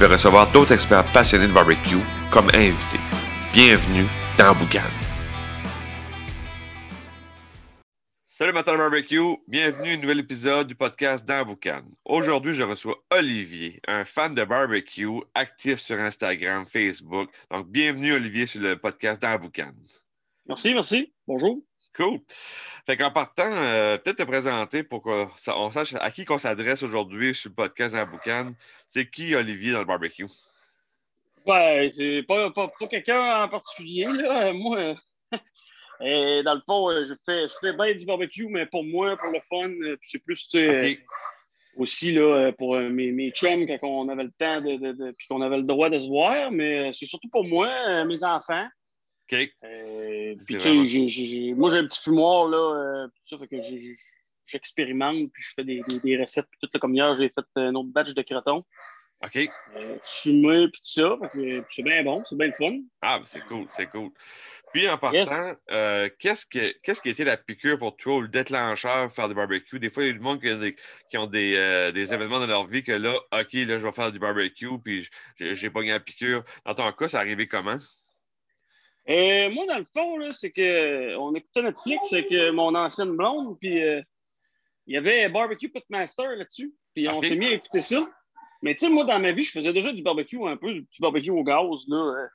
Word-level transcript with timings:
vais 0.00 0.14
recevoir 0.14 0.50
d'autres 0.50 0.72
experts 0.72 1.04
passionnés 1.12 1.46
de 1.46 1.52
barbecue 1.52 2.00
comme 2.32 2.48
invités. 2.54 3.00
Bienvenue 3.52 4.06
dans 4.38 4.54
Boucan. 4.54 4.88
Salut 8.24 8.54
matin 8.54 8.78
barbecue, 8.78 9.36
bienvenue 9.46 9.90
à 9.90 9.92
un 9.92 9.96
nouvel 9.98 10.20
épisode 10.20 10.66
du 10.68 10.74
podcast 10.74 11.28
dans 11.28 11.44
Boucan. 11.44 11.82
Aujourd'hui, 12.06 12.54
je 12.54 12.62
reçois 12.62 12.96
Olivier, 13.10 13.82
un 13.86 14.06
fan 14.06 14.34
de 14.34 14.42
barbecue, 14.42 15.20
actif 15.34 15.78
sur 15.78 16.00
Instagram, 16.00 16.64
Facebook. 16.64 17.28
Donc, 17.50 17.68
bienvenue 17.68 18.14
Olivier 18.14 18.46
sur 18.46 18.62
le 18.62 18.78
podcast 18.78 19.20
dans 19.20 19.38
Boucan. 19.38 19.72
Merci, 20.46 20.72
merci. 20.72 21.12
Bonjour. 21.26 21.58
Cool. 21.96 22.20
Fait 22.86 22.96
qu'en 22.96 23.10
partant, 23.10 23.50
euh, 23.50 23.98
peut-être 23.98 24.18
te 24.18 24.22
présenter 24.22 24.82
pour 24.84 25.02
qu'on 25.02 25.70
sache 25.72 25.94
à 25.94 26.10
qui 26.10 26.24
qu'on 26.24 26.38
s'adresse 26.38 26.82
aujourd'hui 26.82 27.34
sur 27.34 27.50
le 27.50 27.54
podcast 27.56 27.94
dans 27.94 28.06
Boucan. 28.06 28.52
C'est 28.86 29.10
qui 29.10 29.34
Olivier 29.34 29.72
dans 29.72 29.80
le 29.80 29.84
barbecue? 29.86 30.26
Ouais, 31.46 31.88
c'est 31.92 32.22
pas, 32.28 32.50
pas, 32.50 32.68
pas 32.78 32.86
quelqu'un 32.86 33.44
en 33.44 33.48
particulier. 33.48 34.04
Là. 34.06 34.52
Moi, 34.52 34.94
euh, 36.02 36.42
dans 36.42 36.54
le 36.54 36.60
fond, 36.64 36.90
je 37.02 37.14
fais, 37.24 37.48
je 37.48 37.54
fais 37.60 37.72
bien 37.72 37.94
du 37.94 38.04
barbecue, 38.04 38.46
mais 38.48 38.66
pour 38.66 38.84
moi, 38.84 39.16
pour 39.16 39.32
le 39.32 39.40
fun, 39.40 39.70
euh, 39.82 39.96
c'est 40.02 40.22
plus 40.24 40.48
tu 40.48 40.58
sais, 40.58 40.68
Ok. 40.68 40.84
euh, 40.84 40.94
aussi 41.76 42.12
là, 42.12 42.52
pour 42.52 42.76
euh, 42.76 42.88
mes, 42.88 43.10
mes 43.10 43.30
chums 43.30 43.66
quand 43.66 43.78
on 43.82 44.08
avait 44.10 44.24
le 44.24 44.32
temps 44.38 44.60
de, 44.60 44.76
de- 44.76 44.92
de- 44.92 45.10
puis 45.12 45.26
qu'on 45.28 45.40
avait 45.40 45.56
le 45.56 45.62
droit 45.64 45.88
de 45.90 45.98
se 45.98 46.08
voir, 46.08 46.50
mais 46.50 46.88
euh, 46.88 46.92
c'est 46.92 47.06
surtout 47.06 47.28
pour 47.30 47.44
moi, 47.44 47.68
euh, 47.88 48.04
mes 48.04 48.22
enfants. 48.22 48.66
OK. 49.32 49.50
Euh, 49.64 50.34
puis, 50.44 50.56
tu 50.56 50.60
sais, 50.60 51.54
moi, 51.54 51.70
j'ai 51.70 51.78
un 51.78 51.86
petit 51.86 52.02
fumoir, 52.02 52.48
là, 52.48 53.04
euh, 53.04 53.08
ça 53.26 53.38
fait 53.38 53.48
que 53.48 53.56
j'expérimente, 54.46 55.30
puis 55.32 55.42
je 55.42 55.52
fais 55.54 55.64
des, 55.64 55.82
des- 55.88 56.00
des 56.00 56.20
recettes, 56.20 56.46
puis 56.50 56.58
tout, 56.60 56.68
là, 56.72 56.80
comme 56.80 56.94
hier, 56.94 57.14
j'ai 57.16 57.28
fait 57.28 57.44
un 57.56 57.74
autre 57.74 57.90
batch 57.90 58.14
de 58.14 58.22
crotons, 58.22 58.64
OK. 59.22 59.36
euh, 59.76 59.96
fumé, 60.02 60.68
puis 60.68 60.80
tout 60.80 61.00
ça, 61.00 61.16
c'est 61.68 61.82
bien 61.82 62.02
bon, 62.02 62.22
c'est 62.24 62.36
bien 62.36 62.48
le 62.48 62.52
fun. 62.54 62.78
Ah, 63.02 63.18
ben 63.18 63.26
c'est 63.26 63.40
cool, 63.46 63.66
c'est 63.70 63.86
cool. 63.86 64.10
Puis 64.72 64.88
en 64.88 64.98
partant, 64.98 65.18
Yes. 65.18 65.56
euh, 65.72 66.08
qu'est-ce, 66.20 66.46
que, 66.46 66.72
qu'est-ce 66.82 67.02
qui 67.02 67.08
a 67.08 67.10
été 67.12 67.24
la 67.24 67.36
piqûre 67.36 67.76
pour 67.78 67.96
toi 67.96 68.16
ou 68.16 68.20
le 68.22 68.28
déclencheur 68.28 69.06
pour 69.08 69.16
faire 69.16 69.28
du 69.28 69.34
barbecue? 69.34 69.80
Des 69.80 69.90
fois, 69.90 70.04
il 70.04 70.06
y 70.06 70.10
a 70.10 70.12
du 70.12 70.20
monde 70.20 70.40
qui, 70.40 70.48
a 70.48 70.56
des, 70.56 70.76
qui 71.10 71.18
ont 71.18 71.26
des, 71.26 71.56
euh, 71.56 71.90
des 71.92 72.14
événements 72.14 72.38
dans 72.38 72.46
leur 72.46 72.66
vie 72.68 72.84
que 72.84 72.92
là, 72.92 73.14
OK, 73.32 73.52
là, 73.52 73.78
je 73.78 73.84
vais 73.84 73.92
faire 73.92 74.12
du 74.12 74.20
barbecue, 74.20 74.68
puis 74.84 75.08
j'ai, 75.36 75.54
j'ai 75.56 75.70
pogné 75.70 75.90
la 75.90 76.00
piqûre. 76.00 76.44
Dans 76.64 76.74
ton 76.74 76.92
cas, 76.92 77.08
ça 77.08 77.18
arrivé 77.18 77.48
comment? 77.48 77.78
Euh, 79.08 79.50
moi, 79.50 79.66
dans 79.66 79.78
le 79.78 79.86
fond, 79.92 80.30
c'est 80.30 80.50
que 80.50 81.16
on 81.16 81.34
écoutait 81.34 81.62
Netflix 81.62 82.12
avec 82.12 82.30
euh, 82.32 82.52
mon 82.52 82.74
ancienne 82.74 83.16
blonde, 83.16 83.58
puis 83.58 83.82
euh, 83.82 84.00
il 84.86 84.94
y 84.94 84.96
avait 84.96 85.28
Barbecue 85.28 85.68
Pitmaster 85.68 86.36
là-dessus, 86.36 86.72
puis 86.94 87.08
on 87.08 87.20
s'est 87.22 87.36
mis 87.36 87.46
à 87.46 87.52
écouter 87.52 87.80
ça. 87.80 88.06
Mais 88.62 88.74
tu 88.74 88.80
sais, 88.84 88.90
moi, 88.90 89.04
dans 89.04 89.18
ma 89.18 89.32
vie, 89.32 89.42
je 89.42 89.52
faisais 89.52 89.72
déjà 89.72 89.90
du 89.92 90.02
barbecue 90.02 90.38
un 90.46 90.56
peu, 90.56 90.74
du 90.74 90.86
barbecue 91.00 91.30
au 91.30 91.42
gaz, 91.42 91.86
là. 91.88 91.96
euh, 91.96 92.26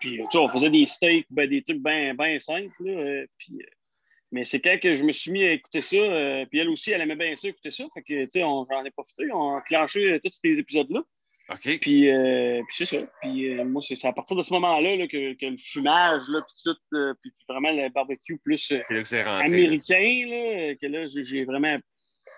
puis, 0.00 0.18
tu 0.18 0.24
sais, 0.30 0.38
on 0.38 0.48
faisait 0.48 0.70
des 0.70 0.86
steaks, 0.86 1.26
ben, 1.30 1.48
des 1.48 1.62
trucs 1.62 1.82
bien 1.82 2.14
ben 2.14 2.38
simples, 2.38 2.74
là. 2.80 2.92
euh, 2.92 3.26
puis, 3.38 3.58
mais 4.32 4.44
c'est 4.44 4.60
quand 4.60 4.78
que 4.80 4.94
je 4.94 5.04
me 5.04 5.12
suis 5.12 5.30
mis 5.30 5.44
à 5.44 5.52
écouter 5.52 5.80
ça, 5.80 5.96
puis 6.50 6.58
elle 6.58 6.68
aussi, 6.68 6.92
elle 6.92 7.00
aimait 7.00 7.16
bien 7.16 7.34
ça, 7.36 7.48
écouter 7.48 7.70
ça. 7.70 7.84
Fait 7.94 8.02
que, 8.02 8.24
tu 8.24 8.30
sais, 8.30 8.42
on- 8.44 8.64
j'en 8.70 8.84
ai 8.84 8.90
profité, 8.90 9.24
on 9.32 9.56
a 9.56 9.60
clenché 9.62 10.12
euh, 10.12 10.20
tous 10.22 10.38
ces 10.42 10.50
épisodes-là. 10.50 11.02
OK. 11.48 11.78
Puis, 11.80 12.10
euh, 12.10 12.60
puis 12.66 12.76
c'est 12.76 12.84
ça. 12.84 13.06
Puis 13.22 13.50
euh, 13.50 13.64
moi, 13.64 13.80
c'est 13.80 14.04
à 14.04 14.12
partir 14.12 14.36
de 14.36 14.42
ce 14.42 14.52
moment-là 14.54 14.96
là, 14.96 15.06
que, 15.06 15.34
que 15.34 15.46
le 15.46 15.56
fumage, 15.56 16.22
là, 16.28 16.42
puis 16.42 16.56
tout, 16.64 16.96
euh, 16.96 17.14
puis 17.20 17.32
vraiment 17.48 17.70
le 17.70 17.88
barbecue 17.90 18.38
plus 18.38 18.72
euh, 18.72 18.82
là 18.90 19.38
américain, 19.38 20.26
là, 20.26 20.74
que 20.74 20.86
là, 20.86 21.06
j'ai 21.06 21.44
vraiment 21.44 21.78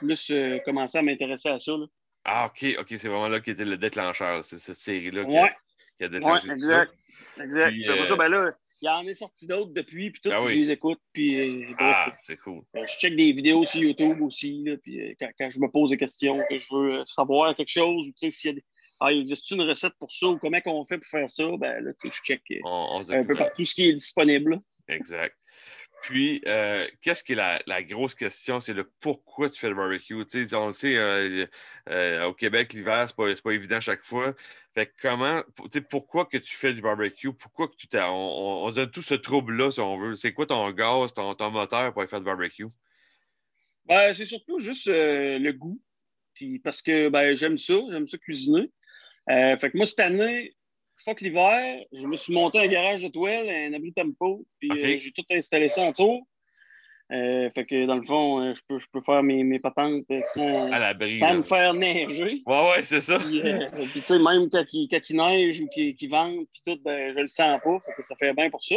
plus 0.01 0.33
commencé 0.65 0.99
à 0.99 1.03
m'intéresser 1.03 1.49
à 1.49 1.59
ça. 1.59 1.73
Là. 1.73 1.87
Ah, 2.25 2.47
OK, 2.47 2.77
OK, 2.79 2.87
c'est 2.89 3.09
vraiment 3.09 3.29
là 3.29 3.41
qui 3.41 3.51
était 3.51 3.65
le 3.65 3.79
déclencheur. 3.79 4.45
C'est 4.45 4.59
cette 4.59 4.77
série-là 4.77 5.25
qui, 5.25 5.37
a, 5.37 5.43
Ouais, 5.43 5.53
qui 5.97 6.05
a 6.05 6.09
ouais, 6.09 6.13
déclenché 6.13 6.47
tout 6.47 6.53
exact. 6.53 6.93
Exact. 7.41 7.71
Puis, 7.71 7.87
ça, 8.05 8.17
ben 8.17 8.29
là, 8.29 8.53
il 8.83 8.87
y 8.87 8.89
en 8.91 9.07
est 9.09 9.15
sorti 9.15 9.47
d'autres 9.47 9.73
depuis, 9.73 10.11
puis 10.11 10.21
tout, 10.21 10.31
Ah 10.31 10.41
oui. 10.43 10.51
je 10.51 10.55
les 10.57 10.71
écoute, 10.73 11.01
puis 11.15 11.67
ça. 11.71 11.77
Ah, 11.79 12.17
c'est 12.21 12.37
cool. 12.37 12.61
je 12.75 12.93
check 12.99 13.17
des 13.17 13.33
vidéos 13.33 13.65
sur 13.65 13.81
YouTube 13.81 14.21
aussi, 14.21 14.63
là, 14.67 14.77
puis 14.83 15.17
quand, 15.19 15.31
quand 15.39 15.49
je 15.49 15.59
me 15.59 15.71
pose 15.71 15.91
des 15.91 15.97
questions, 15.97 16.39
que 16.51 16.59
je 16.59 16.67
veux 16.71 17.03
savoir 17.07 17.57
quelque 17.57 17.71
chose, 17.71 18.07
ou 18.07 18.13
tu 18.13 18.19
sais, 18.19 18.31
s'il 18.31 18.51
y 18.51 18.53
a 18.53 18.55
des... 18.57 18.65
Ah, 19.01 19.13
il 19.13 19.21
existe 19.21 19.51
une 19.53 19.63
recette 19.63 19.95
pour 19.99 20.11
ça, 20.11 20.27
ou 20.27 20.39
comment 20.39 20.59
on 20.67 20.85
fait 20.85 20.99
pour 20.99 21.07
faire 21.07 21.31
ça, 21.31 21.45
ben 21.59 21.85
là, 21.85 21.93
tu 22.01 22.11
sais, 22.11 22.17
je 22.17 22.23
check 22.23 22.43
euh, 22.51 22.57
On, 22.65 23.01
un 23.01 23.05
peu 23.05 23.13
documente. 23.15 23.39
partout 23.39 23.65
ce 23.65 23.75
qui 23.75 23.89
est 23.89 23.93
disponible. 23.93 24.61
Exact. 24.89 25.37
Puis, 26.03 26.41
euh, 26.47 26.87
qu'est-ce 27.03 27.25
qui 27.25 27.33
est 27.33 27.37
la, 27.37 27.61
la 27.67 27.83
grosse 27.83 28.15
question? 28.15 28.61
C'est 28.61 28.73
le 28.73 28.89
pourquoi 29.01 29.51
tu 29.51 29.59
fais 29.59 29.69
le 29.69 29.75
barbecue? 29.75 30.15
On 30.15 30.67
le 30.69 30.73
sait, 30.73 30.97
euh, 30.97 31.47
euh, 31.89 32.25
au 32.27 32.35
Québec, 32.35 32.73
l'hiver, 32.73 33.07
c'est 33.09 33.17
pas, 33.17 33.33
pas 33.43 33.51
évident 33.53 33.81
chaque 33.81 34.05
fois. 34.05 34.35
Fait 34.75 34.87
que 34.87 34.93
comment, 35.03 35.43
pourquoi 35.91 36.27
que 36.27 36.39
tu 36.39 36.55
fais 36.55 36.73
du 36.73 36.81
barbecue? 36.81 37.33
Pourquoi 37.33 37.67
que 37.69 37.75
tu 37.77 37.89
t'as. 37.89 38.09
On, 38.11 38.15
on, 38.15 38.67
on 38.67 38.71
se 38.71 38.77
donne 38.77 38.91
tout 38.91 39.03
ce 39.03 39.15
trouble-là, 39.15 39.73
si 39.73 39.81
on 39.81 39.99
veut. 39.99 40.15
C'est 40.15 40.33
quoi 40.33 40.47
ton 40.47 40.71
gaz, 40.71 41.15
ton, 41.15 41.35
ton 41.35 41.51
moteur 41.51 41.93
pour 41.93 42.03
aller 42.03 42.09
faire 42.09 42.21
du 42.21 42.27
barbecue? 42.27 42.67
Ben, 43.87 44.15
c'est 44.15 44.25
surtout 44.25 44.61
juste 44.61 44.87
le 44.87 45.51
goût. 45.51 45.81
Puis 46.35 46.61
parce 46.61 46.81
que 46.81 47.09
ben, 47.09 47.35
j'aime 47.35 47.59
ça, 47.59 47.75
j'aime 47.91 48.07
ça 48.07 48.19
cuisiner. 48.19 48.71
Euh, 49.31 49.57
fait 49.59 49.71
que 49.71 49.77
moi, 49.77 49.87
cette 49.87 50.01
année, 50.01 50.55
fuck 51.05 51.21
l'hiver, 51.21 51.85
je 51.93 52.07
me 52.07 52.17
suis 52.17 52.33
monté 52.33 52.59
un 52.59 52.67
garage 52.67 53.03
de 53.03 53.09
toile, 53.09 53.49
un 53.49 53.73
abri 53.73 53.93
tempo, 53.93 54.45
puis 54.59 54.71
euh, 54.71 54.99
j'ai 54.99 55.13
tout 55.13 55.25
installé 55.31 55.69
ça 55.69 55.83
en 55.83 55.91
dessous. 55.91 56.27
Euh, 57.11 57.49
fait 57.55 57.65
que 57.65 57.87
dans 57.87 57.97
le 57.97 58.05
fond, 58.05 58.55
je, 58.55 58.61
peux, 58.69 58.79
je 58.79 58.87
peux 58.93 59.01
faire 59.01 59.23
mes, 59.23 59.43
mes 59.43 59.59
patentes 59.59 60.05
sans, 60.35 60.71
À 61.23 61.35
me 61.35 61.43
faire 61.43 61.73
neiger. 61.73 62.43
Ouais, 62.47 62.71
ouais, 62.71 62.83
c'est 62.83 63.01
ça. 63.01 63.19
Puis, 63.19 63.41
puis, 63.41 64.01
tu 64.01 64.07
sais, 64.07 64.19
même 64.19 64.51
quand 64.51 64.65
il, 64.73 64.89
quand 64.89 65.09
il 65.09 65.17
neige 65.17 65.61
ou 65.63 65.69
qu'il 65.69 65.95
qu'il 65.95 66.11
vente, 66.11 66.47
puis 66.53 66.63
tout, 66.67 66.79
ben, 66.85 67.15
je 67.15 67.21
le 67.21 67.27
sens 67.27 67.61
pas. 67.63 67.79
Fait 67.81 67.93
que 67.97 68.03
ça 68.03 68.15
fait 68.17 68.35
bien 68.35 68.51
pour 68.51 68.63
ça. 68.63 68.77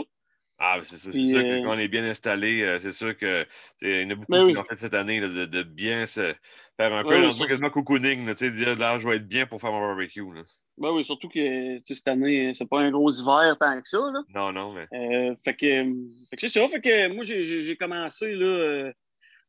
Ah, 0.63 0.77
c'est 0.83 0.97
ça. 0.97 1.11
C'est 1.11 1.17
Puis, 1.17 1.29
sûr 1.29 1.39
euh, 1.39 1.41
que 1.41 1.63
quand 1.63 1.75
on 1.75 1.79
est 1.79 1.87
bien 1.87 2.03
installé, 2.03 2.61
euh, 2.61 2.77
c'est 2.77 2.91
sûr 2.91 3.17
que 3.17 3.43
tu 3.43 3.49
sais, 3.79 4.01
il 4.03 4.03
y 4.03 4.05
en 4.05 4.11
a 4.11 4.15
beaucoup 4.15 4.31
Ben 4.31 4.41
qui 4.41 4.45
oui. 4.45 4.53
l'ont 4.53 4.63
fait 4.63 4.75
cette 4.77 4.93
année 4.93 5.19
là, 5.19 5.27
de, 5.27 5.45
de 5.45 5.63
bien 5.63 6.05
se 6.05 6.35
faire 6.77 6.93
un 6.93 7.03
peu 7.03 7.19
dans 7.19 7.31
oui, 7.31 7.47
quasiment 7.47 7.71
cocooning, 7.71 8.27
là, 8.27 8.35
tu 8.35 8.45
sais, 8.45 8.51
dire 8.51 8.77
là, 8.77 8.99
je 8.99 9.09
vais 9.09 9.15
être 9.15 9.27
bien 9.27 9.47
pour 9.47 9.59
faire 9.59 9.71
mon 9.71 9.79
barbecue. 9.79 10.21
Là. 10.21 10.43
Ben 10.77 10.91
oui, 10.91 11.03
surtout 11.03 11.29
que 11.29 11.77
cette 11.83 12.07
année, 12.07 12.53
c'est 12.53 12.69
pas 12.69 12.79
un 12.79 12.91
gros 12.91 13.11
hiver 13.11 13.57
tant 13.59 13.81
que 13.81 13.87
ça. 13.87 13.97
Là. 13.97 14.21
Non, 14.35 14.51
non, 14.51 14.73
mais. 14.73 14.87
Euh, 14.93 15.35
fait 15.43 15.55
que, 15.55 15.83
fait 16.29 16.35
que 16.35 16.41
c'est 16.41 16.47
ça. 16.47 16.67
Fait 16.67 16.79
que 16.81 17.07
moi, 17.07 17.23
j'ai- 17.23 17.77
commencé 17.77 18.31
là, 18.31 18.45
euh, 18.45 18.93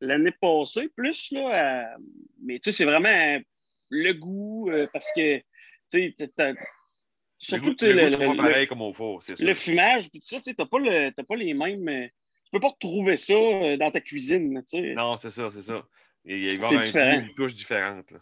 l'année 0.00 0.32
passée, 0.40 0.88
plus 0.96 1.30
là, 1.32 1.48
à- 1.84 1.96
mais 2.42 2.58
tu 2.58 2.70
sais, 2.70 2.78
c'est 2.78 2.84
vraiment 2.86 3.08
euh, 3.08 3.38
le 3.90 4.12
goût 4.14 4.70
euh, 4.70 4.86
parce 4.92 5.08
que 5.14 5.36
tu 5.38 5.44
sais, 5.88 6.14
surtout 7.42 7.74
le 7.86 8.66
comme 8.66 8.82
au 8.82 8.92
four, 8.92 9.22
c'est 9.22 9.36
fumage, 9.54 10.08
puis 10.10 10.20
tout 10.20 10.26
ça, 10.26 10.40
tu 10.40 10.54
t'as 10.54 10.66
pas, 10.66 10.78
le- 10.78 11.10
pas 11.10 11.36
les 11.36 11.54
mêmes. 11.54 11.88
euh, 11.88 12.06
tu 12.44 12.50
peux 12.52 12.60
pas 12.60 12.68
retrouver 12.68 13.16
ça 13.16 13.34
euh, 13.34 13.76
dans 13.76 13.90
ta 13.90 14.00
cuisine, 14.00 14.62
tu 14.62 14.78
sais. 14.78 14.94
Non, 14.94 15.16
c'est 15.16 15.30
ça, 15.30 15.50
c'est 15.52 15.62
ça. 15.62 15.82
Il, 16.24 16.36
il 16.52 16.60
va 16.60 16.70
y 16.70 16.74
avoir 16.76 16.82
un 17.04 17.16
goût, 17.20 17.26
une 17.26 17.34
touche 17.34 17.54
différente. 17.54 18.10
là. 18.10 18.18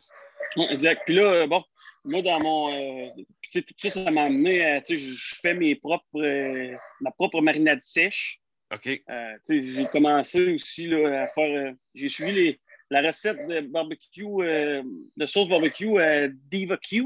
Ouais, 0.57 0.73
exact. 0.73 1.03
Puis 1.05 1.15
là, 1.15 1.23
euh, 1.33 1.47
bon, 1.47 1.63
moi, 2.05 2.23
dans 2.23 2.41
mon. 2.41 2.73
euh, 2.73 3.09
tout 3.53 3.63
ça, 3.77 3.91
ça 3.91 4.11
m'a 4.11 4.23
amené 4.25 4.65
à. 4.65 4.81
Tu 4.81 4.97
sais, 4.97 5.05
je 5.05 5.35
fais 5.41 5.55
mes 5.55 5.75
propres. 5.77 6.05
euh, 6.17 6.75
ma 7.01 7.11
propre 7.11 7.41
marinade 7.41 7.83
sèche. 7.83 8.41
OK. 8.73 8.87
Euh, 8.87 9.33
tu 9.47 9.61
sais, 9.61 9.73
j'ai 9.73 9.87
commencé 9.87 10.55
aussi 10.55 10.87
là, 10.87 11.23
à 11.25 11.29
faire. 11.29 11.75
j'ai 11.95 12.09
suivi 12.09 12.33
les, 12.33 12.61
la 12.91 13.03
recette 13.03 13.47
de 13.49 13.61
barbecue, 13.63 14.25
de 14.25 15.27
sauce 15.27 15.49
barbecue 15.49 15.99
à 16.01 16.29
Diva 16.29 16.77
Q. 16.79 17.05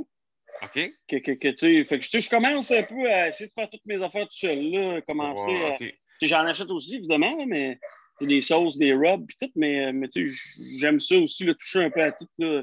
OK. 0.62 0.92
Que, 1.08 1.16
que, 1.16 1.32
que, 1.32 1.48
tu 1.48 1.84
fait 1.84 1.98
que, 1.98 2.20
je 2.20 2.30
commence 2.30 2.70
un 2.70 2.82
peu 2.82 3.10
à 3.10 3.28
essayer 3.28 3.48
de 3.48 3.52
faire 3.52 3.68
toutes 3.68 3.84
mes 3.86 4.02
affaires 4.02 4.24
tout 4.26 4.36
seul. 4.36 4.58
Là, 4.70 5.00
commencer 5.02 5.52
à- 5.52 5.76
J'en 6.22 6.46
achète 6.46 6.70
aussi, 6.70 6.96
évidemment, 6.96 7.36
là, 7.36 7.44
mais 7.46 7.78
c'est 8.18 8.26
des 8.26 8.40
sauces, 8.40 8.78
des 8.78 8.92
rubs, 8.92 9.26
puis 9.26 9.36
tout, 9.40 9.52
mais, 9.56 9.86
euh, 9.86 9.92
mais 9.92 10.08
j'aime 10.78 11.00
ça 11.00 11.18
aussi, 11.18 11.44
le 11.44 11.54
toucher 11.54 11.84
un 11.84 11.90
peu 11.90 12.02
à 12.02 12.12
tout, 12.12 12.28
là, 12.38 12.62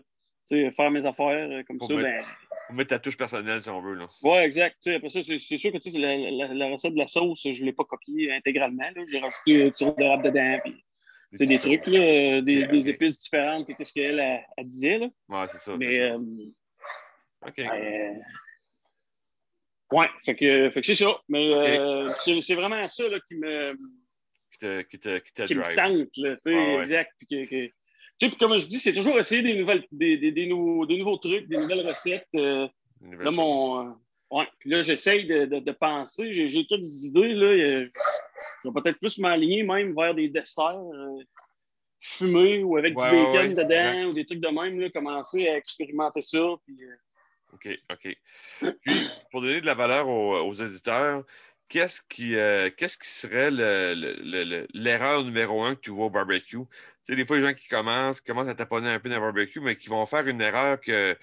faire 0.50 0.92
mes 0.92 1.06
affaires 1.06 1.50
euh, 1.50 1.62
comme 1.68 1.78
Pour 1.78 1.88
ça. 1.88 1.96
mettre- 1.96 2.28
Ben, 2.70 2.76
mettre 2.76 2.90
ta 2.90 3.00
touche 3.00 3.18
personnelle 3.18 3.62
si 3.62 3.70
on 3.70 3.82
veut. 3.82 3.96
Là. 3.96 4.08
ouais, 4.24 4.46
exact. 4.46 4.88
Après 4.88 5.10
ça, 5.10 5.22
c'est 5.22 5.38
sûr 5.38 5.72
que 5.72 5.78
tu 5.78 5.92
sais, 5.92 6.00
la, 6.00 6.16
la, 6.18 6.54
la 6.54 6.68
recette 6.70 6.94
de 6.94 6.98
la 7.00 7.08
sauce, 7.08 7.42
je 7.44 7.60
ne 7.62 7.66
l'ai 7.66 7.74
pas 7.74 7.84
copiée 7.84 8.32
intégralement. 8.34 8.86
J'ai 9.08 9.20
rajouté 9.20 9.66
du 9.66 9.72
sirop 9.74 9.96
d'érable 9.98 10.24
dedans, 10.24 10.60
puis 10.64 10.84
des 11.46 11.60
trucs, 11.60 11.88
là, 11.88 12.00
euh, 12.00 12.42
des, 12.42 12.90
épices 12.90 13.20
différentes 13.22 13.68
que 13.74 13.84
ce 13.84 13.94
qu'elle 13.94 14.20
elle, 14.20 14.46
elle 14.58 14.68
disait. 14.68 14.98
Là. 14.98 15.08
Ouais, 15.30 15.46
c'est 15.52 15.58
ça. 15.58 15.76
Mais, 15.78 16.00
euh, 16.00 16.18
OK. 17.48 17.60
euh, 17.60 18.14
Ouais, 19.92 20.08
fait 20.24 20.36
que, 20.36 20.70
fait 20.70 20.82
que 20.82 20.88
c'est 20.88 20.94
ça. 20.96 21.20
Mais 21.28 21.54
euh, 21.54 22.10
c'est 22.18 22.56
vraiment 22.56 22.88
ça 22.88 23.08
là, 23.10 23.20
qui 23.28 23.36
me. 23.36 23.74
Qui 24.52 24.58
te, 24.60 24.82
qui 24.84 25.00
te, 25.00 25.18
qui 25.20 25.34
te 25.34 25.44
qui 25.44 25.56
drive. 25.56 25.72
me 25.72 25.76
tente, 25.76 26.10
là, 26.18 26.36
tu 26.36 26.42
sais, 26.42 26.54
Ah 26.56 26.76
ouais. 26.76 26.80
exact. 26.82 27.12
Puis 27.18 27.28
que, 27.28 27.46
que- 27.50 27.66
tu 27.68 27.74
sais, 28.20 28.30
puis 28.30 28.38
comme 28.38 28.58
je 28.58 28.68
dis, 28.68 28.80
c'est 28.80 28.94
toujours 28.94 29.18
essayer 29.20 29.42
des, 29.42 29.56
nouvelles, 29.56 29.84
des, 29.92 30.18
des, 30.18 30.32
des, 30.32 30.46
nouveaux, 30.46 30.86
des 30.86 30.98
nouveaux 30.98 31.18
trucs, 31.18 31.48
des 31.48 31.58
nouvelles 31.58 31.86
recettes. 31.88 32.28
euh, 32.36 32.68
nouvelle 33.02 33.26
Là, 33.26 33.32
mon. 33.32 33.90
euh, 33.90 33.92
ouais. 34.32 34.48
Puis 34.60 34.70
là, 34.70 34.82
j'essaye 34.82 35.26
de, 35.26 35.46
de, 35.46 35.60
de 35.60 35.72
penser. 35.72 36.32
J'ai 36.32 36.48
j'ai 36.48 36.66
quelques 36.66 37.04
idées. 37.06 37.34
Là. 37.34 37.84
Je 38.64 38.70
vais 38.70 38.82
peut-être 38.82 39.00
plus 39.00 39.18
m'aligner 39.18 39.64
même 39.64 39.92
vers 39.94 40.14
des 40.16 40.30
desserts 40.30 40.80
fumés 42.00 42.64
ou 42.64 42.78
avec 42.78 42.98
Ouais, 42.98 43.10
du 43.10 43.16
bacon 43.18 43.54
dedans 43.56 44.10
ou 44.10 44.14
des 44.14 44.26
trucs 44.26 44.40
de 44.40 44.48
même. 44.48 44.80
Là, 44.80 44.90
commencer 44.90 45.48
à 45.50 45.58
expérimenter 45.58 46.22
ça. 46.22 46.40
Puis, 46.66 46.78
OK, 47.54 47.70
OK. 47.92 48.18
Puis, 48.82 49.18
pour 49.32 49.42
donner 49.42 49.62
de 49.62 49.66
la 49.66 49.74
valeur 49.76 50.08
aux, 50.08 50.40
aux 50.42 50.54
éditeurs, 50.54 51.24
qu'est-ce 51.70 52.02
qui, 52.10 52.36
euh, 52.36 52.70
qu'est-ce 52.76 52.98
qui 52.98 53.08
serait 53.10 53.52
le- 53.52 53.94
le- 53.96 54.16
le- 54.24 54.44
le- 54.44 54.68
l'erreur 54.74 55.24
numéro 55.24 55.64
un 55.64 55.76
que 55.76 55.82
tu 55.82 55.92
vois 55.92 56.06
au 56.08 56.10
barbecue? 56.10 56.58
Tu 57.06 57.14
sais, 57.14 57.16
des 57.16 57.26
fois, 57.26 57.38
les 57.38 57.44
gens 57.44 57.54
qui 57.54 57.68
commencent, 57.68 58.22
commencent 58.22 58.50
à 58.50 58.56
taponner 58.56 58.90
un 58.90 59.00
peu 59.00 59.10
dans 59.10 59.16
le 59.16 59.22
barbecue, 59.22 59.60
mais 59.62 59.76
qui 59.78 59.90
vont 59.90 60.06
faire 60.06 60.28
une 60.28 60.42
erreur 60.42 60.80
que, 60.82 61.14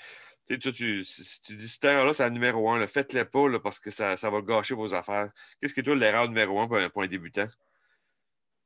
tu 0.46 0.54
sais, 0.54 0.58
toi, 0.60 0.72
tu, 0.72 1.04
si 1.04 1.42
tu 1.42 1.56
dis 1.56 1.68
cette 1.68 1.84
erreur-là, 1.84 2.14
c'est 2.14 2.24
la 2.24 2.30
numéro 2.30 2.70
un, 2.70 2.86
faites-le 2.86 3.24
pas 3.26 3.58
parce 3.60 3.78
que 3.80 3.90
ça, 3.90 4.14
va 4.16 4.40
gâcher 4.42 4.74
vos 4.74 4.94
affaires. 4.94 5.30
Qu'est-ce 5.60 5.74
qui 5.74 5.80
est 5.80 5.82
toi 5.84 5.94
l'erreur 5.96 6.28
numéro 6.28 6.60
un 6.60 6.68
pour 6.68 6.78
pour 6.92 7.02
un 7.02 7.06
débutant? 7.08 7.48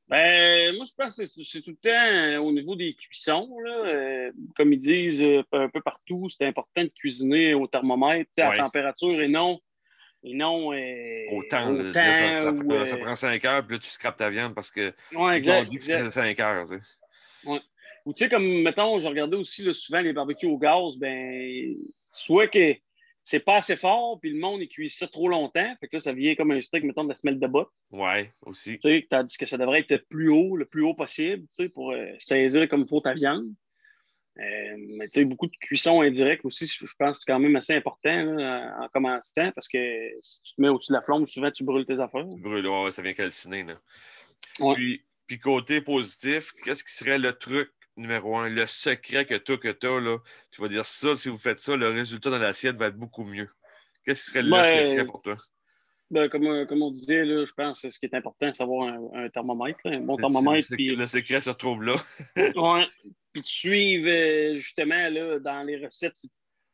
Ben, 0.08 0.76
moi, 0.76 0.84
je 0.86 0.94
pense 0.94 1.16
que 1.16 1.24
c'est 1.26 1.60
tout 1.62 1.70
le 1.70 1.76
temps 1.76 1.90
euh, 1.90 2.36
au 2.38 2.52
niveau 2.52 2.76
des 2.76 2.94
cuissons. 2.94 3.48
Là, 3.64 3.70
euh, 3.86 4.32
comme 4.56 4.72
ils 4.72 4.78
disent 4.78 5.22
euh, 5.22 5.42
un 5.52 5.68
peu 5.68 5.80
partout, 5.80 6.28
c'est 6.28 6.44
important 6.46 6.82
de 6.82 6.90
cuisiner 6.94 7.54
au 7.54 7.66
thermomètre, 7.66 8.30
Ouais. 8.36 8.42
à 8.44 8.56
température 8.58 9.20
et 9.22 9.28
non. 9.28 9.58
Et 10.24 10.34
non 10.34 10.66
Au 10.68 11.42
temps, 11.50 11.70
au 11.70 11.76
là, 11.82 11.92
ça, 11.94 12.12
ça- 12.12 12.34
ça 12.42 12.52
ou, 12.52 12.68
prend, 12.68 12.84
ça 12.84 12.94
euh, 12.94 12.98
prend 12.98 13.14
cinq 13.16 13.44
heures, 13.44 13.66
puis 13.66 13.76
là, 13.76 13.80
tu 13.82 13.90
scrapes 13.90 14.16
ta 14.18 14.30
viande 14.30 14.54
parce 14.54 14.70
que 14.70 14.88
ouais, 14.90 14.92
ils 15.12 15.20
ont 15.22 15.30
exact, 15.32 15.64
dit 15.64 15.70
que 15.70 15.82
exact. 15.82 15.98
c'était 15.98 16.10
cinq 16.10 16.40
heures. 16.40 16.68
tu 16.68 16.78
sais. 16.78 17.60
Ou 18.04 18.12
tu 18.12 18.24
sais, 18.24 18.28
comme, 18.28 18.62
mettons, 18.62 18.98
je 19.00 19.08
regardais 19.08 19.36
aussi 19.36 19.62
là, 19.64 19.72
souvent 19.72 20.00
les 20.00 20.12
barbecues 20.12 20.46
au 20.46 20.58
gaz, 20.58 20.96
ben, 20.96 21.74
soit 22.10 22.48
que 22.48 22.74
c'est 23.24 23.40
pas 23.40 23.56
assez 23.56 23.76
fort, 23.76 24.18
puis 24.20 24.30
le 24.32 24.38
monde, 24.40 24.60
il 24.60 24.68
cuit 24.68 24.90
ça 24.90 25.06
trop 25.06 25.28
longtemps, 25.28 25.74
fait 25.80 25.88
que 25.88 25.96
là, 25.96 26.00
ça 26.00 26.12
vient 26.12 26.34
comme 26.34 26.50
un 26.50 26.60
steak, 26.60 26.82
mettons, 26.84 27.04
de 27.04 27.10
la 27.10 27.14
semelle 27.14 27.38
de 27.38 27.46
botte, 27.46 27.70
Ouais, 27.90 28.32
aussi. 28.42 28.78
tu 28.78 28.88
sais, 28.88 29.06
tandis 29.08 29.36
que 29.36 29.46
ça 29.46 29.56
devrait 29.58 29.84
être 29.88 30.08
plus 30.08 30.28
haut, 30.28 30.56
le 30.56 30.64
plus 30.64 30.82
haut 30.82 30.94
possible, 30.94 31.42
tu 31.48 31.54
sais, 31.64 31.68
pour 31.68 31.92
euh, 31.92 32.06
saisir 32.18 32.68
comme 32.68 32.82
il 32.82 32.88
faut 32.88 33.00
ta 33.00 33.14
viande. 33.14 33.46
Euh, 34.38 34.76
mais 34.96 35.08
tu 35.08 35.20
sais, 35.20 35.24
beaucoup 35.26 35.46
de 35.46 35.56
cuisson 35.60 36.00
indirecte 36.00 36.42
aussi, 36.46 36.66
je 36.66 36.86
pense 36.98 37.18
que 37.18 37.24
c'est 37.24 37.32
quand 37.32 37.38
même 37.38 37.54
assez 37.54 37.74
important 37.74 38.24
là, 38.24 38.76
en 38.80 38.84
en 38.84 38.88
commençant, 38.88 39.52
parce 39.52 39.68
que 39.68 39.78
si 40.22 40.42
tu 40.42 40.54
te 40.54 40.60
mets 40.62 40.68
au-dessus 40.68 40.90
de 40.90 40.96
la 40.96 41.02
flamme, 41.02 41.26
souvent, 41.26 41.50
tu 41.50 41.64
brûles 41.64 41.84
tes 41.84 42.00
affaires. 42.00 42.26
Tu 42.34 42.40
brûles, 42.40 42.66
ouais, 42.66 42.84
ouais, 42.84 42.90
ça 42.90 43.02
vient 43.02 43.12
calciner. 43.12 43.62
Là. 43.62 43.78
Ouais. 44.60 44.74
Puis, 44.74 45.04
puis 45.26 45.38
côté 45.38 45.80
positif, 45.82 46.52
qu'est-ce 46.64 46.82
qui 46.82 46.94
serait 46.94 47.18
le 47.18 47.34
truc 47.34 47.70
numéro 48.02 48.36
un, 48.36 48.48
le 48.48 48.66
secret 48.66 49.24
que 49.24 49.34
toi, 49.36 49.56
que 49.58 49.68
tu 49.68 49.86
as, 49.86 50.00
là, 50.00 50.18
tu 50.50 50.60
vas 50.60 50.68
dire 50.68 50.84
ça, 50.84 51.16
si 51.16 51.28
vous 51.28 51.38
faites 51.38 51.58
ça, 51.60 51.76
le 51.76 51.88
résultat 51.88 52.30
dans 52.30 52.38
l'assiette 52.38 52.76
va 52.76 52.88
être 52.88 52.96
beaucoup 52.96 53.24
mieux. 53.24 53.48
Qu'est-ce 54.04 54.24
qui 54.24 54.30
serait 54.30 54.42
le 54.42 54.50
Ben, 54.50 54.90
secret 54.90 55.06
pour 55.06 55.22
toi? 55.22 55.36
Ben, 56.10 56.28
comme, 56.28 56.46
euh, 56.46 56.66
comme 56.66 56.82
on 56.82 56.90
disait, 56.90 57.24
là, 57.24 57.44
je 57.46 57.52
pense 57.52 57.80
que 57.80 57.90
ce 57.90 57.98
qui 57.98 58.04
est 58.06 58.14
important, 58.14 58.52
c'est 58.52 58.62
d'avoir 58.62 58.88
un, 58.88 59.24
un 59.24 59.28
thermomètre, 59.30 59.78
là, 59.84 59.92
un 59.96 60.00
bon 60.00 60.16
Le, 60.16 60.20
thermomètre. 60.20 60.66
le- 60.70 60.76
puis- 60.76 60.94
le 60.94 61.06
secret 61.06 61.40
se 61.40 61.48
retrouve 61.50 61.82
là. 61.82 61.94
Ouais. 62.56 62.86
Puis 63.32 63.42
tu 63.42 63.50
suives 63.50 64.06
euh, 64.06 64.56
justement 64.58 65.08
là, 65.08 65.38
dans 65.38 65.62
les 65.62 65.78
recettes, 65.82 66.14
c'est- 66.16 66.28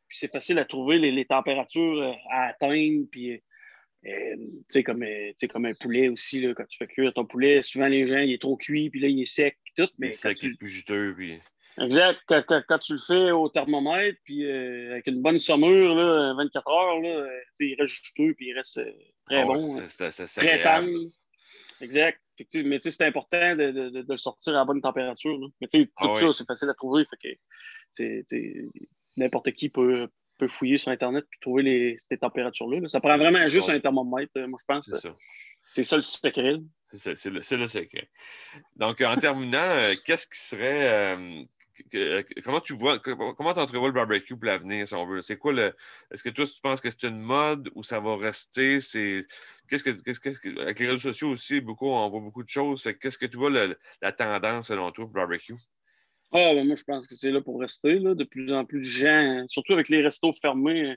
puis 0.09 0.17
c'est 0.17 0.31
facile 0.31 0.59
à 0.59 0.65
trouver 0.65 0.97
les, 0.97 1.11
les 1.11 1.23
températures 1.25 2.01
euh, 2.01 2.11
à 2.31 2.47
atteindre. 2.47 3.05
Puis, 3.11 3.31
euh, 3.31 4.35
tu 4.35 4.51
sais, 4.67 4.83
comme, 4.83 5.03
euh, 5.03 5.31
comme 5.51 5.65
un 5.67 5.73
poulet 5.73 6.09
aussi, 6.09 6.41
là, 6.41 6.53
quand 6.53 6.65
tu 6.67 6.77
fais 6.77 6.87
cuire 6.87 7.13
ton 7.13 7.25
poulet, 7.25 7.61
souvent 7.61 7.87
les 7.87 8.07
gens, 8.07 8.17
il 8.19 8.33
est 8.33 8.41
trop 8.41 8.57
cuit, 8.57 8.89
puis 8.89 8.99
là, 8.99 9.07
il 9.07 9.21
est 9.21 9.25
sec, 9.25 9.57
tout. 9.85 9.89
Mais 9.97 10.11
c'est 10.11 10.33
tu, 10.35 10.55
plus 10.55 10.67
juteux. 10.69 11.13
Puis... 11.17 11.39
exact, 11.81 12.19
quand, 12.27 12.43
quand- 12.47 12.63
quand 12.67 12.79
tu 12.79 12.93
le 12.93 12.99
fais 12.99 13.31
au 13.31 13.49
thermomètre, 13.49 14.17
puis 14.23 14.45
euh, 14.45 14.91
avec 14.91 15.07
une 15.07 15.21
bonne 15.21 15.39
saumure, 15.39 15.95
là, 15.95 16.33
24 16.37 16.67
heures, 16.67 16.99
là, 17.01 17.09
euh, 17.09 17.39
il 17.59 17.75
reste 17.79 17.93
juteux, 18.03 18.33
puis 18.35 18.47
il 18.49 18.53
reste 18.53 18.77
euh, 18.79 18.91
très 19.25 19.41
Ah 19.41 19.45
bon. 19.45 19.59
c'est- 19.59 20.11
c'est 20.11 20.25
Très 20.41 20.61
tendre. 20.63 20.89
Exact. 21.81 22.19
Que, 22.37 22.61
mais 22.63 22.79
c'est 22.81 23.01
important 23.05 23.55
de, 23.55 23.71
de- 23.71 23.89
de- 23.89 24.05
le 24.07 24.17
sortir 24.17 24.53
à 24.55 24.59
la 24.59 24.65
bonne 24.65 24.81
température. 24.81 25.37
là. 25.37 25.47
Mais 25.59 25.67
tu 25.67 25.81
sais, 25.81 25.85
tout 25.87 26.09
Ah 26.09 26.13
ça, 26.13 26.33
c'est 26.33 26.45
facile 26.47 26.69
à 26.69 26.73
trouver. 26.73 27.03
Fait 27.05 27.17
que 27.97 28.25
n'importe 29.17 29.51
qui 29.51 29.69
peut, 29.69 30.07
peut 30.37 30.47
fouiller 30.47 30.77
sur 30.77 30.91
Internet 30.91 31.25
et 31.25 31.37
trouver 31.41 31.63
les, 31.63 31.97
ces 31.97 32.17
températures-là. 32.17 32.79
là. 32.81 32.87
Ça 32.87 32.99
prend 33.01 33.17
vraiment 33.17 33.45
juste 33.47 33.67
Ouais. 33.69 33.75
un 33.75 33.79
thermomètre, 33.81 34.31
moi, 34.47 34.57
je 34.59 34.65
pense. 34.65 34.85
C'est 34.89 34.97
ça. 35.01 35.15
C'est 35.73 35.83
ça 35.83 35.95
le 35.95 36.01
secret. 36.01 36.55
C'est 36.91 37.25
le, 37.25 37.41
c'est 37.41 37.57
le 37.57 37.67
secret. 37.67 38.09
Donc, 38.75 38.99
en 39.01 39.15
terminant, 39.17 39.57
euh, 39.59 39.93
qu'est-ce 40.05 40.25
qui 40.27 40.39
serait. 40.39 40.89
euh, 40.89 41.43
que- 41.91 42.21
que- 42.23 42.41
comment 42.41 42.59
tu 42.59 42.73
vois, 42.73 42.99
que- 42.99 43.11
comment 43.11 43.53
tu 43.53 43.59
entrevois 43.59 43.87
le 43.87 43.93
barbecue 43.93 44.35
pour 44.35 44.45
l'avenir, 44.45 44.87
si 44.87 44.95
on 44.95 45.05
veut? 45.05 45.21
C'est 45.21 45.37
quoi 45.37 45.53
le. 45.53 45.75
Est-ce 46.11 46.23
que 46.23 46.29
toi, 46.29 46.45
tu 46.45 46.59
penses 46.61 46.81
que 46.81 46.89
c'est 46.89 47.03
une 47.03 47.19
mode 47.21 47.69
ou 47.75 47.83
ça 47.83 47.99
va 47.99 48.17
rester? 48.17 48.81
C'est. 48.81 49.25
Qu'est-ce 49.69 49.83
que, 49.83 49.91
qu'est-ce 49.91 50.19
que- 50.19 50.59
avec 50.59 50.79
les 50.79 50.87
réseaux 50.87 50.97
sociaux 51.11 51.29
aussi, 51.29 51.61
beaucoup, 51.61 51.87
on 51.87 52.09
voit 52.09 52.19
beaucoup 52.19 52.43
de 52.43 52.49
choses. 52.49 52.83
Qu'est-ce 52.99 53.17
que 53.17 53.27
tu 53.27 53.37
vois 53.37 53.51
le- 53.51 53.77
la 54.01 54.11
tendance 54.11 54.67
selon 54.67 54.91
toi 54.91 55.05
pour 55.05 55.13
le 55.15 55.21
barbecue? 55.21 55.55
Ah, 56.31 56.53
ben, 56.53 56.65
moi, 56.65 56.75
je 56.75 56.83
pense 56.83 57.07
que 57.07 57.15
c'est 57.15 57.31
là 57.31 57.41
pour 57.41 57.59
rester. 57.59 57.99
Là. 57.99 58.13
De 58.15 58.23
plus 58.23 58.51
en 58.51 58.65
plus 58.65 58.79
de 58.79 58.83
gens, 58.83 59.45
surtout 59.47 59.73
avec 59.73 59.89
les 59.89 60.01
restos 60.01 60.33
fermés. 60.33 60.95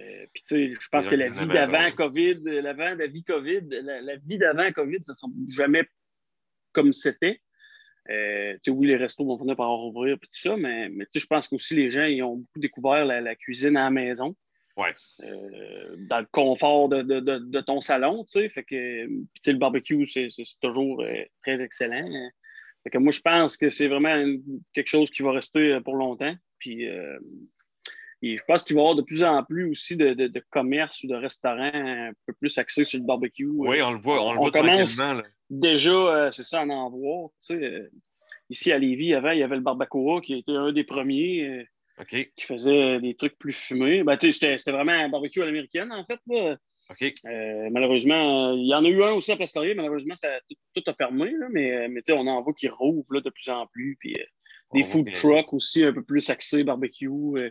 Euh, 0.00 0.26
puis, 0.32 0.42
tu 0.42 0.48
sais, 0.56 0.74
je 0.80 0.88
pense 0.88 1.08
que 1.08 1.14
la 1.14 1.28
vie 1.28 1.46
d'avant. 1.46 1.90
COVID, 1.92 2.40
l'avant, 2.44 2.94
la 2.94 3.06
vie 3.06 3.22
COVID, 3.22 3.60
la, 3.70 4.00
la 4.00 4.16
vie 4.16 4.38
d'avant 4.38 4.70
COVID, 4.72 5.02
ça 5.02 5.12
ne 5.12 5.14
sera 5.14 5.28
jamais 5.48 5.84
comme 6.72 6.92
c'était. 6.92 7.40
Euh, 8.10 8.54
tu 8.54 8.58
sais, 8.64 8.70
oui, 8.70 8.88
les 8.88 8.96
restos 8.96 9.24
vont 9.24 9.38
finir 9.38 9.56
par 9.56 9.70
rouvrir 9.70 10.18
puis 10.18 10.28
tout 10.28 10.40
ça, 10.40 10.56
mais, 10.56 10.88
mais 10.90 11.04
tu 11.06 11.12
sais, 11.12 11.20
je 11.20 11.26
pense 11.26 11.48
qu'aussi 11.48 11.74
les 11.74 11.90
gens 11.90 12.04
ils 12.04 12.22
ont 12.22 12.36
beaucoup 12.36 12.58
découvert 12.58 13.06
la, 13.06 13.20
la 13.22 13.34
cuisine 13.34 13.76
à 13.76 13.84
la 13.84 13.90
maison. 13.90 14.36
Ouais. 14.76 14.94
Euh, 15.22 15.94
dans 16.10 16.18
le 16.18 16.26
confort 16.32 16.88
de, 16.88 17.00
de- 17.02 17.20
de- 17.20 17.38
de 17.38 17.60
ton 17.60 17.80
salon, 17.80 18.24
tu 18.24 18.40
sais. 18.40 18.48
Fait 18.48 18.64
que, 18.64 19.06
puis, 19.06 19.16
tu 19.34 19.40
sais, 19.42 19.52
le 19.52 19.58
barbecue, 19.58 20.04
c'est 20.06 20.28
toujours 20.60 21.02
très 21.42 21.60
excellent. 21.62 22.10
Fait 22.82 22.90
que 22.90 22.98
moi, 22.98 23.12
je 23.12 23.20
pense 23.20 23.56
que 23.56 23.70
c'est 23.70 23.86
vraiment 23.86 24.22
quelque 24.74 24.88
chose 24.88 25.10
qui 25.10 25.22
va 25.22 25.30
rester 25.32 25.78
pour 25.84 25.94
longtemps. 25.94 26.34
Puis, 26.58 26.86
et 28.32 28.36
je 28.36 28.42
pense 28.46 28.62
qu'il 28.64 28.74
va 28.76 28.80
y 28.80 28.84
avoir 28.84 28.96
de 28.96 29.02
plus 29.02 29.22
en 29.24 29.42
plus 29.44 29.68
aussi 29.70 29.96
de, 29.96 30.14
de, 30.14 30.26
de 30.28 30.42
commerces 30.50 31.02
ou 31.04 31.08
de 31.08 31.14
restaurants 31.14 31.70
un 31.74 32.12
peu 32.26 32.32
plus 32.34 32.56
axés 32.58 32.84
sur 32.84 32.98
le 32.98 33.04
barbecue. 33.06 33.46
Oui, 33.46 33.80
on 33.82 33.92
le 33.92 33.98
voit, 34.00 34.22
on 34.22 34.32
le 34.32 34.38
on 34.38 34.42
voit 34.42 34.50
commence- 34.50 34.96
tranquillement. 34.96 35.22
là. 35.22 35.28
Déjà, 35.50 35.90
euh, 35.92 36.30
c'est 36.32 36.44
ça, 36.44 36.62
en 36.62 36.70
en 36.70 36.90
voir. 36.90 37.28
Tu 37.46 37.54
sais, 37.58 37.62
euh, 37.64 37.90
ici 38.50 38.72
à 38.72 38.78
Lévis, 38.78 39.14
avant, 39.14 39.30
il 39.30 39.38
y 39.38 39.42
avait 39.42 39.56
le 39.56 39.62
Barbacoa 39.62 40.20
qui 40.20 40.34
était 40.38 40.52
un 40.52 40.72
des 40.72 40.84
premiers 40.84 41.46
euh, 41.48 41.64
qui 42.36 42.44
faisait 42.44 43.00
des 43.00 43.14
trucs 43.14 43.38
plus 43.38 43.52
fumés. 43.52 44.02
Ben, 44.02 44.16
tu 44.16 44.32
sais, 44.32 44.56
c'était 44.58 44.72
vraiment 44.72 44.92
un 44.92 45.08
barbecue 45.08 45.42
à 45.42 45.46
l'américaine, 45.46 45.92
en 45.92 46.04
fait. 46.04 46.18
là. 46.28 46.56
Euh, 47.26 47.68
malheureusement, 47.70 48.50
euh, 48.50 48.56
il 48.56 48.66
y 48.66 48.74
en 48.74 48.84
a 48.84 48.88
eu 48.88 49.02
un 49.02 49.12
aussi 49.12 49.32
à 49.32 49.36
Place-Laurier. 49.36 49.74
Malheureusement, 49.74 50.14
ça, 50.16 50.28
tout, 50.50 50.56
tout 50.82 50.90
a 50.90 50.94
fermé. 50.94 51.30
là, 51.32 51.46
mais 51.50 51.72
euh, 51.72 51.88
mais 51.90 52.02
on 52.10 52.26
en 52.26 52.42
voit 52.42 52.52
qui 52.52 52.68
rouvrent 52.68 53.20
de 53.22 53.30
plus 53.30 53.48
en 53.48 53.66
plus. 53.68 53.96
Puis, 54.00 54.14
euh, 54.14 54.24
On 54.70 54.76
des 54.78 54.82
voit 54.82 54.90
food 54.92 55.12
trucks 55.12 55.52
aussi 55.54 55.82
un 55.84 55.92
peu 55.92 56.02
plus 56.02 56.28
axés 56.30 56.62
barbecue, 56.64 57.08
euh, 57.08 57.50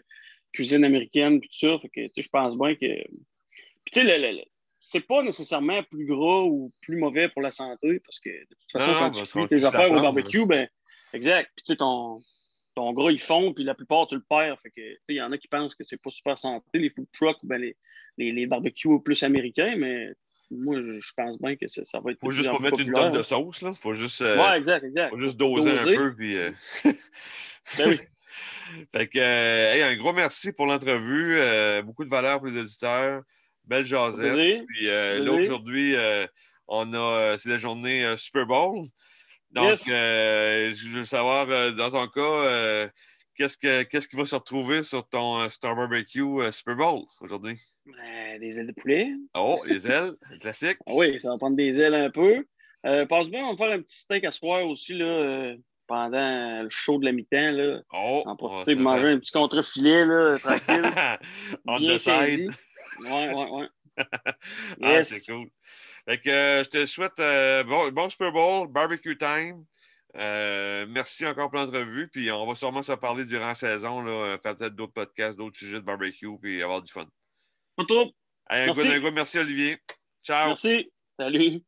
cuisine 0.53 0.83
américaine, 0.85 1.39
puis 1.39 1.49
tout 1.49 1.67
ça. 1.67 1.79
Fait 1.79 1.89
que, 1.89 2.01
tu 2.07 2.11
sais, 2.15 2.21
je 2.21 2.29
pense 2.29 2.57
bien 2.57 2.75
que. 2.75 3.03
Puis, 3.03 3.91
tu 3.91 3.99
sais, 3.99 4.03
le- 4.03 4.17
le- 4.21 4.37
le- 4.37 4.43
c'est 4.79 5.05
pas 5.05 5.23
nécessairement 5.23 5.81
plus 5.83 6.05
gras 6.05 6.41
ou 6.43 6.71
plus 6.81 6.97
mauvais 6.97 7.29
pour 7.29 7.41
la 7.41 7.51
santé, 7.51 7.99
parce 7.99 8.19
que 8.19 8.29
de 8.29 8.45
toute 8.49 8.71
façon, 8.71 8.91
Non, 8.91 8.99
quand 8.99 9.11
ben, 9.11 9.23
tu 9.25 9.31
cuis 9.31 9.47
tes 9.47 9.65
affaires 9.65 9.91
au 9.91 10.01
barbecue, 10.01 10.45
ben, 10.45 10.67
exact. 11.13 11.51
Puis, 11.55 11.63
tu 11.63 11.71
sais, 11.73 11.77
ton, 11.77 12.19
ton 12.75 12.91
gras, 12.93 13.11
il 13.11 13.19
fond, 13.19 13.53
puis 13.53 13.63
la 13.63 13.75
plupart, 13.75 14.07
tu 14.07 14.15
le 14.15 14.23
perds. 14.27 14.59
Fait 14.61 14.69
que, 14.71 14.81
tu 14.81 14.95
sais, 15.05 15.13
il 15.13 15.15
y 15.17 15.21
en 15.21 15.31
a 15.31 15.37
qui 15.37 15.47
pensent 15.47 15.75
que 15.75 15.83
c'est 15.83 16.01
pas 16.01 16.09
super 16.11 16.37
santé, 16.37 16.79
les 16.79 16.89
food 16.89 17.07
trucks, 17.13 17.37
ben, 17.43 17.59
les, 17.61 17.75
les, 18.17 18.31
les 18.31 18.45
barbecues 18.45 19.01
plus 19.03 19.21
américains, 19.23 19.75
mais 19.77 20.09
moi, 20.51 20.75
je, 20.81 21.11
pense 21.15 21.39
bien 21.41 21.55
que 21.55 21.67
ça, 21.67 21.83
ça 21.85 21.99
va 21.99 22.11
être. 22.11 22.19
Faut 22.19 22.29
juste 22.31 22.49
pas 22.51 22.59
mettre 22.59 22.79
une 22.79 22.91
tonne 22.93 23.13
de 23.13 23.23
sauce, 23.23 23.61
là. 23.61 23.73
Faut 23.73 23.93
juste, 23.95 24.21
euh, 24.21 24.37
Ouais, 24.37 24.57
exact, 24.57 24.83
exact. 24.83 25.09
faut 25.09 25.19
juste 25.19 25.37
doser, 25.37 25.71
Doser. 25.77 25.93
un 25.93 25.97
peu, 25.97 26.15
puis... 26.15 26.35
euh, 26.37 26.51
Ben 27.77 27.89
oui. 27.89 27.99
Fait 28.95 29.07
que, 29.07 29.19
euh, 29.19 29.73
hey, 29.73 29.81
un 29.81 29.95
gros 29.97 30.13
merci 30.13 30.51
pour 30.53 30.65
l'entrevue. 30.65 31.35
euh, 31.37 31.81
beaucoup 31.81 32.03
de 32.05 32.09
valeur 32.09 32.39
pour 32.39 32.47
les 32.47 32.59
auditeurs. 32.59 33.21
Belle 33.65 33.85
jasette. 33.85 34.33
Plaisir. 34.33 34.63
Puis 34.67 34.89
euh, 34.89 35.19
là, 35.19 35.31
aujourd'hui, 35.31 35.95
on 36.67 36.93
a, 36.93 37.35
c'est 37.37 37.49
la 37.49 37.57
journée 37.57 38.15
Super 38.17 38.45
Bowl. 38.45 38.87
Donc, 39.51 39.85
Yes. 39.85 40.77
je 40.77 40.89
veux 40.89 41.05
savoir, 41.05 41.45
dans 41.73 41.91
ton 41.91 42.07
cas, 42.07 42.89
qu'est-ce, 43.35 43.57
que, 43.57 43.83
qu'est-ce 43.83 44.07
qui 44.07 44.15
va 44.15 44.25
se 44.25 44.35
retrouver 44.35 44.83
sur 44.83 45.07
ton, 45.07 45.41
euh, 45.41 45.47
ton 45.61 45.75
barbecue 45.75 46.21
euh, 46.21 46.51
Super 46.51 46.75
Bowl 46.75 47.03
aujourd'hui? 47.21 47.59
Ben, 47.85 48.39
des 48.39 48.59
ailes 48.59 48.67
de 48.67 48.71
poulet. 48.71 49.11
Oh, 49.35 49.61
les 49.65 49.87
ailes, 49.87 50.13
le 50.31 50.37
classique. 50.39 50.77
Oui, 50.87 51.19
ça 51.19 51.29
va 51.29 51.37
prendre 51.37 51.55
des 51.55 51.79
ailes 51.81 51.95
un 51.95 52.09
peu. 52.09 52.45
Passe 53.07 53.29
bien, 53.29 53.45
on 53.45 53.53
va 53.53 53.65
faire 53.65 53.75
un 53.75 53.81
petit 53.81 53.97
steak 53.99 54.25
à 54.25 54.31
soir 54.31 54.65
aussi 54.67 54.93
là, 54.93 55.53
pendant 55.87 56.63
le 56.63 56.69
show 56.69 56.97
de 56.99 57.05
la 57.05 57.11
mi-temps. 57.11 57.81
Oh, 57.93 58.23
en 58.25 58.35
profiter 58.35 58.73
oh, 58.73 58.75
pour 58.75 58.83
manger 58.83 59.09
un 59.09 59.19
petit 59.19 59.31
contre-filet, 59.31 60.39
tranquille. 60.39 60.91
On 61.67 61.77
the 61.77 61.97
side. 61.97 62.51
Ouais, 62.99 63.33
ouais, 63.33 63.49
ouais. 63.49 63.67
ah, 64.81 65.03
c'est 65.03 65.25
cool. 65.31 65.49
Fait 66.05 66.17
que, 66.19 66.29
euh, 66.29 66.63
je 66.63 66.69
te 66.69 66.85
souhaite 66.85 67.19
euh, 67.19 67.63
bon, 67.63 68.09
Super 68.09 68.31
Bowl, 68.31 68.67
barbecue 68.67 69.17
time. 69.17 69.65
Euh, 70.15 70.85
merci 70.89 71.25
encore 71.25 71.49
pour 71.49 71.59
l'entrevue. 71.59 72.09
Puis 72.09 72.31
on 72.31 72.45
va 72.45 72.55
sûrement 72.55 72.81
se 72.81 72.91
parler 72.93 73.25
durant 73.25 73.47
la 73.47 73.55
saison, 73.55 74.01
là, 74.01 74.37
faire 74.37 74.55
peut-être 74.55 74.75
d'autres 74.75 74.93
podcasts, 74.93 75.37
d'autres 75.37 75.57
sujets 75.57 75.77
de 75.77 75.85
barbecue, 75.85 76.37
puis 76.41 76.61
avoir 76.61 76.81
du 76.81 76.91
fun. 76.91 77.07
Pas 77.75 77.85
trop. 77.85 78.11
Allez. 78.47 78.69
Un, 78.69 78.73
goût, 78.73 78.81
un 78.81 78.99
goût. 78.99 79.11
merci 79.11 79.39
Olivier. 79.39 79.77
Ciao. 80.23 80.47
Merci. 80.47 80.91
Salut. 81.17 81.61